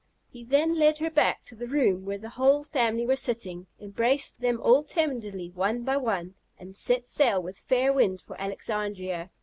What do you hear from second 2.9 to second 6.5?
were sitting, embraced them all tenderly one by one,